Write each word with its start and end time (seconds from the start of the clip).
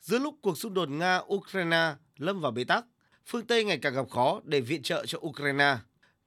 Giữa 0.00 0.18
lúc 0.18 0.34
cuộc 0.42 0.58
xung 0.58 0.74
đột 0.74 0.88
Nga-Ukraine 0.88 1.94
lâm 2.16 2.40
vào 2.40 2.52
bế 2.52 2.64
tắc, 2.64 2.84
phương 3.26 3.46
Tây 3.46 3.64
ngày 3.64 3.78
càng 3.78 3.94
gặp 3.94 4.10
khó 4.10 4.40
để 4.44 4.60
viện 4.60 4.82
trợ 4.82 5.06
cho 5.06 5.18
Ukraine. 5.18 5.76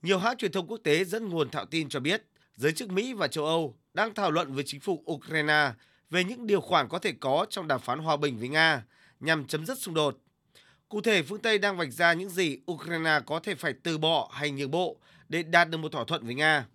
Nhiều 0.01 0.19
hãng 0.19 0.37
truyền 0.37 0.51
thông 0.51 0.67
quốc 0.67 0.79
tế 0.83 1.03
dẫn 1.03 1.29
nguồn 1.29 1.49
thạo 1.49 1.65
tin 1.65 1.89
cho 1.89 1.99
biết, 1.99 2.23
giới 2.55 2.73
chức 2.73 2.89
Mỹ 2.89 3.13
và 3.13 3.27
châu 3.27 3.45
Âu 3.45 3.75
đang 3.93 4.13
thảo 4.13 4.31
luận 4.31 4.53
với 4.53 4.63
chính 4.67 4.79
phủ 4.79 5.03
Ukraine 5.11 5.71
về 6.09 6.23
những 6.23 6.47
điều 6.47 6.61
khoản 6.61 6.87
có 6.89 6.99
thể 6.99 7.13
có 7.19 7.45
trong 7.49 7.67
đàm 7.67 7.79
phán 7.79 7.99
hòa 7.99 8.17
bình 8.17 8.37
với 8.39 8.49
Nga 8.49 8.83
nhằm 9.19 9.45
chấm 9.45 9.65
dứt 9.65 9.79
xung 9.79 9.93
đột. 9.93 10.17
Cụ 10.89 11.01
thể, 11.01 11.23
phương 11.23 11.41
Tây 11.41 11.57
đang 11.57 11.77
vạch 11.77 11.93
ra 11.93 12.13
những 12.13 12.29
gì 12.29 12.57
Ukraine 12.71 13.19
có 13.25 13.39
thể 13.39 13.55
phải 13.55 13.73
từ 13.83 13.97
bỏ 13.97 14.29
hay 14.31 14.51
nhượng 14.51 14.71
bộ 14.71 14.97
để 15.29 15.43
đạt 15.43 15.69
được 15.69 15.77
một 15.77 15.91
thỏa 15.91 16.03
thuận 16.07 16.25
với 16.25 16.35
Nga. 16.35 16.65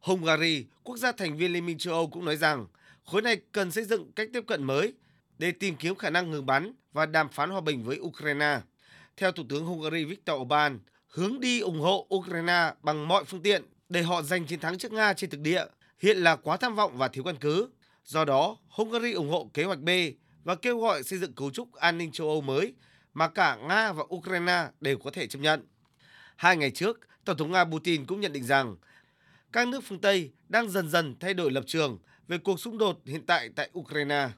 Hungary, 0.00 0.66
quốc 0.82 0.96
gia 0.96 1.12
thành 1.12 1.36
viên 1.36 1.52
Liên 1.52 1.66
minh 1.66 1.78
châu 1.78 1.94
Âu 1.94 2.06
cũng 2.06 2.24
nói 2.24 2.36
rằng 2.36 2.66
khối 3.04 3.22
này 3.22 3.40
cần 3.52 3.70
xây 3.70 3.84
dựng 3.84 4.12
cách 4.12 4.28
tiếp 4.32 4.44
cận 4.46 4.64
mới 4.64 4.94
để 5.38 5.52
tìm 5.52 5.76
kiếm 5.76 5.94
khả 5.94 6.10
năng 6.10 6.30
ngừng 6.30 6.46
bắn 6.46 6.72
và 6.92 7.06
đàm 7.06 7.28
phán 7.28 7.50
hòa 7.50 7.60
bình 7.60 7.84
với 7.84 7.98
Ukraine. 8.00 8.60
Theo 9.16 9.32
Thủ 9.32 9.44
tướng 9.48 9.66
Hungary 9.66 10.04
Viktor 10.04 10.40
Orbán, 10.40 10.78
hướng 11.08 11.40
đi 11.40 11.60
ủng 11.60 11.80
hộ 11.80 12.06
Ukraine 12.14 12.72
bằng 12.82 13.08
mọi 13.08 13.24
phương 13.24 13.42
tiện 13.42 13.62
để 13.88 14.02
họ 14.02 14.22
giành 14.22 14.46
chiến 14.46 14.60
thắng 14.60 14.78
trước 14.78 14.92
Nga 14.92 15.12
trên 15.12 15.30
thực 15.30 15.40
địa 15.40 15.64
hiện 15.98 16.16
là 16.16 16.36
quá 16.36 16.56
tham 16.56 16.74
vọng 16.74 16.98
và 16.98 17.08
thiếu 17.08 17.24
căn 17.24 17.36
cứ. 17.40 17.68
Do 18.04 18.24
đó, 18.24 18.56
Hungary 18.68 19.12
ủng 19.12 19.30
hộ 19.30 19.50
kế 19.54 19.64
hoạch 19.64 19.80
B 19.80 19.88
và 20.44 20.54
kêu 20.54 20.80
gọi 20.80 21.02
xây 21.02 21.18
dựng 21.18 21.32
cấu 21.32 21.50
trúc 21.50 21.74
an 21.74 21.98
ninh 21.98 22.12
châu 22.12 22.28
Âu 22.28 22.40
mới 22.40 22.74
mà 23.14 23.28
cả 23.28 23.56
Nga 23.56 23.92
và 23.92 24.04
Ukraine 24.14 24.68
đều 24.80 24.98
có 24.98 25.10
thể 25.10 25.26
chấp 25.26 25.38
nhận. 25.38 25.66
Hai 26.36 26.56
ngày 26.56 26.70
trước, 26.70 27.00
Tổng 27.24 27.36
thống 27.36 27.52
Nga 27.52 27.64
Putin 27.64 28.06
cũng 28.06 28.20
nhận 28.20 28.32
định 28.32 28.44
rằng 28.44 28.76
các 29.52 29.68
nước 29.68 29.84
phương 29.84 30.00
Tây 30.00 30.32
đang 30.48 30.68
dần 30.68 30.90
dần 30.90 31.14
thay 31.20 31.34
đổi 31.34 31.50
lập 31.50 31.64
trường 31.66 31.98
về 32.28 32.38
cuộc 32.38 32.60
xung 32.60 32.78
đột 32.78 33.00
hiện 33.04 33.26
tại 33.26 33.50
tại 33.56 33.70
Ukraine. 33.78 34.28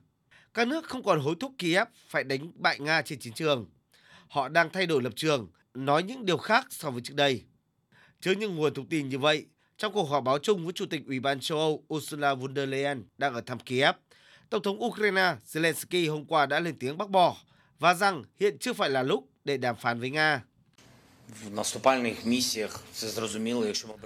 Các 0.59 0.69
nước 0.69 0.85
không 0.85 1.03
còn 1.03 1.21
hối 1.21 1.35
thúc 1.41 1.53
Kiev 1.59 1.89
phải 2.09 2.25
đánh 2.25 2.51
bại 2.55 2.79
Nga 2.81 3.03
trên 3.03 3.19
chiến 3.19 3.33
trường. 3.33 3.67
Họ 4.29 4.49
đang 4.49 4.71
thay 4.71 4.87
đổi 4.87 5.03
lập 5.03 5.13
trường, 5.17 5.49
nói 5.75 6.03
những 6.03 6.27
điều 6.27 6.37
khác 6.37 6.67
so 6.71 6.91
với 6.91 7.01
trước 7.05 7.15
đây. 7.17 7.43
Trước 8.21 8.33
những 8.33 8.57
nguồn 8.57 8.75
thông 8.75 8.89
tin 8.89 9.09
như 9.09 9.19
vậy, 9.19 9.47
trong 9.77 9.93
cuộc 9.93 10.05
họp 10.05 10.25
báo 10.25 10.39
chung 10.39 10.65
với 10.65 10.73
Chủ 10.73 10.87
tịch 10.87 11.03
Ủy 11.07 11.21
ban 11.21 11.41
châu 11.41 11.59
Âu 11.59 11.85
Ursula 11.95 12.35
von 12.35 12.55
der 12.55 12.69
Leyen 12.69 13.05
đang 13.19 13.35
ở 13.35 13.41
thăm 13.41 13.59
Kiev, 13.59 13.95
Tổng 14.51 14.63
thống 14.63 14.85
Ukraine 14.85 15.37
Zelensky 15.47 16.11
hôm 16.11 16.25
qua 16.25 16.47
đã 16.47 16.61
lên 16.61 16.79
tiếng 16.79 16.99
bác 16.99 17.11
bỏ 17.11 17.37
và 17.79 17.95
rằng 17.95 18.25
hiện 18.41 18.59
chưa 18.59 18.73
phải 18.73 18.91
là 18.91 19.03
lúc 19.03 19.29
để 19.45 19.57
đàm 19.57 19.77
phán 19.77 20.01
với 20.01 20.11
Nga. 20.11 20.43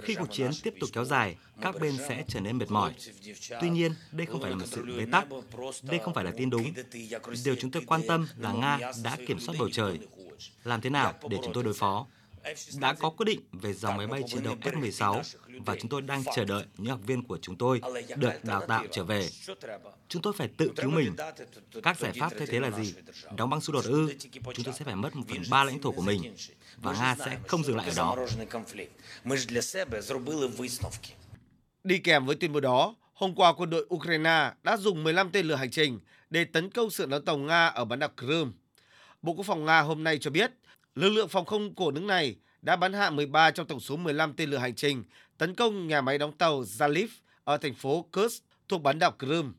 Khi 0.03 0.15
cuộc 0.15 0.27
chiến 0.31 0.51
tiếp 0.63 0.73
tục 0.79 0.89
kéo 0.93 1.05
dài, 1.05 1.35
các 1.61 1.75
bên 1.79 1.97
sẽ 2.09 2.23
trở 2.27 2.39
nên 2.39 2.57
mệt 2.57 2.71
mỏi. 2.71 2.93
Tuy 3.61 3.69
nhiên, 3.69 3.93
đây 4.11 4.25
không 4.25 4.41
phải 4.41 4.49
là 4.49 4.55
một 4.57 4.65
sự 4.71 4.85
bế 4.97 5.05
tắc. 5.11 5.27
Đây 5.83 5.99
không 6.03 6.13
phải 6.13 6.23
là 6.23 6.31
tin 6.37 6.49
đúng. 6.49 6.73
Điều 7.45 7.55
chúng 7.55 7.71
tôi 7.71 7.83
quan 7.87 8.01
tâm 8.07 8.27
là 8.37 8.53
Nga 8.53 8.79
đã 9.03 9.17
kiểm 9.27 9.39
soát 9.39 9.55
bầu 9.59 9.69
trời. 9.69 9.99
Làm 10.63 10.81
thế 10.81 10.89
nào 10.89 11.13
để 11.29 11.37
chúng 11.43 11.53
tôi 11.53 11.63
đối 11.63 11.73
phó? 11.73 12.07
Đã 12.79 12.93
có 12.93 13.09
quyết 13.09 13.25
định 13.25 13.39
về 13.51 13.73
dòng 13.73 13.97
máy 13.97 14.07
bay 14.07 14.21
chiến 14.27 14.43
đấu 14.43 14.55
F-16 14.61 15.21
và 15.65 15.75
chúng 15.79 15.89
tôi 15.89 16.01
đang 16.01 16.23
chờ 16.35 16.45
đợi 16.45 16.65
những 16.77 16.91
học 16.91 16.99
viên 17.05 17.23
của 17.23 17.37
chúng 17.41 17.55
tôi 17.55 17.81
được 18.15 18.43
đào 18.43 18.65
tạo 18.65 18.85
trở 18.91 19.03
về. 19.03 19.29
Chúng 20.07 20.21
tôi 20.21 20.33
phải 20.37 20.47
tự 20.57 20.71
cứu 20.75 20.91
mình. 20.91 21.15
Các 21.83 21.99
giải 21.99 22.11
pháp 22.19 22.31
thay 22.37 22.47
thế 22.47 22.59
là 22.59 22.71
gì? 22.71 22.93
Đóng 23.37 23.49
băng 23.49 23.61
xung 23.61 23.73
đột 23.73 23.85
ư? 23.85 24.13
Chúng 24.31 24.65
tôi 24.65 24.73
sẽ 24.73 24.85
phải 24.85 24.95
mất 24.95 25.15
một 25.15 25.23
phần 25.29 25.43
ba 25.49 25.63
lãnh 25.63 25.81
thổ 25.81 25.91
của 25.91 26.01
mình 26.01 26.35
và 26.77 26.93
Nga 26.93 27.15
sẽ 27.25 27.37
không 27.47 27.63
dừng 27.63 27.77
lại 27.77 27.89
ở 27.89 27.93
đó. 27.95 28.15
Đi 31.83 31.97
kèm 31.97 32.25
với 32.25 32.35
tuyên 32.35 32.53
bố 32.53 32.59
đó, 32.59 32.95
hôm 33.13 33.35
qua 33.35 33.53
quân 33.53 33.69
đội 33.69 33.87
Ukraine 33.93 34.51
đã 34.63 34.77
dùng 34.77 35.03
15 35.03 35.31
tên 35.31 35.45
lửa 35.45 35.55
hành 35.55 35.71
trình 35.71 35.99
để 36.29 36.45
tấn 36.45 36.69
công 36.69 36.91
sự 36.91 37.05
đón 37.05 37.25
tàu 37.25 37.37
Nga 37.37 37.67
ở 37.67 37.85
bán 37.85 37.99
đảo 37.99 38.09
Crimea. 38.17 38.45
Bộ 39.21 39.33
Quốc 39.33 39.45
phòng 39.45 39.65
Nga 39.65 39.81
hôm 39.81 40.03
nay 40.03 40.17
cho 40.21 40.31
biết 40.31 40.51
lực 40.95 41.09
lượng 41.09 41.27
phòng 41.27 41.45
không 41.45 41.75
của 41.75 41.91
nước 41.91 42.03
này 42.03 42.35
đã 42.61 42.75
bắn 42.75 42.93
hạ 42.93 43.09
13 43.09 43.51
trong 43.51 43.67
tổng 43.67 43.79
số 43.79 43.97
15 43.97 44.33
tên 44.33 44.49
lửa 44.49 44.57
hành 44.57 44.75
trình, 44.75 45.03
tấn 45.37 45.55
công 45.55 45.87
nhà 45.87 46.01
máy 46.01 46.17
đóng 46.17 46.37
tàu 46.37 46.61
Zaliv 46.61 47.07
ở 47.43 47.57
thành 47.57 47.73
phố 47.73 48.05
Kursk 48.13 48.43
thuộc 48.67 48.81
bán 48.81 48.99
đảo 48.99 49.13
Crimea. 49.19 49.51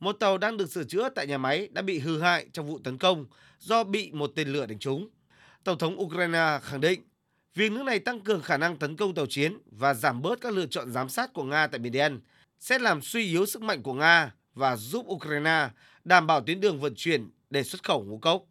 Một 0.00 0.12
tàu 0.12 0.38
đang 0.38 0.56
được 0.56 0.72
sửa 0.72 0.84
chữa 0.84 1.08
tại 1.08 1.26
nhà 1.26 1.38
máy 1.38 1.68
đã 1.72 1.82
bị 1.82 1.98
hư 1.98 2.20
hại 2.20 2.46
trong 2.52 2.66
vụ 2.66 2.78
tấn 2.84 2.98
công 2.98 3.26
do 3.58 3.84
bị 3.84 4.10
một 4.12 4.32
tên 4.36 4.48
lửa 4.48 4.66
đánh 4.66 4.78
trúng. 4.78 5.08
Tổng 5.64 5.78
thống 5.78 6.00
Ukraine 6.00 6.58
khẳng 6.62 6.80
định, 6.80 7.02
việc 7.54 7.72
nước 7.72 7.82
này 7.82 7.98
tăng 7.98 8.20
cường 8.20 8.42
khả 8.42 8.56
năng 8.56 8.76
tấn 8.76 8.96
công 8.96 9.14
tàu 9.14 9.26
chiến 9.26 9.58
và 9.70 9.94
giảm 9.94 10.22
bớt 10.22 10.40
các 10.40 10.52
lựa 10.52 10.66
chọn 10.66 10.92
giám 10.92 11.08
sát 11.08 11.32
của 11.32 11.44
Nga 11.44 11.66
tại 11.66 11.78
Biển 11.78 11.92
Đen 11.92 12.20
sẽ 12.58 12.78
làm 12.78 13.02
suy 13.02 13.24
yếu 13.24 13.46
sức 13.46 13.62
mạnh 13.62 13.82
của 13.82 13.94
Nga 13.94 14.32
và 14.54 14.76
giúp 14.76 15.06
Ukraine 15.08 15.68
đảm 16.04 16.26
bảo 16.26 16.40
tuyến 16.40 16.60
đường 16.60 16.80
vận 16.80 16.94
chuyển 16.96 17.30
để 17.50 17.62
xuất 17.62 17.82
khẩu 17.82 18.04
ngũ 18.04 18.18
cốc. 18.18 18.44